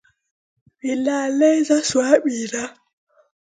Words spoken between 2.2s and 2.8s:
ɓirah.